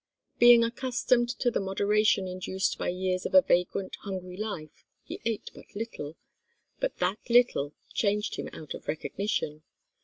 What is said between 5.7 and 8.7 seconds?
little, but that little changed him